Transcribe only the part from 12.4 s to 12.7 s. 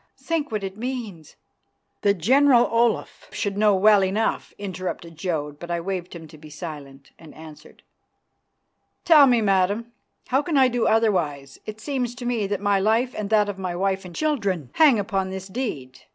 that